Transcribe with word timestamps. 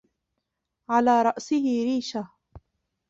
على 0.89 1.21
رأسه 1.23 1.55
ريشة 1.85 2.29